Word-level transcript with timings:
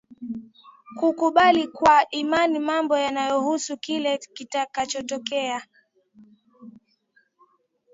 kukubali 0.97 1.67
kwa 1.67 2.05
imani 2.11 2.59
mambo 2.59 2.95
yanayohusu 2.97 3.77
kile 3.77 4.17
kitakachotokea 4.17 5.61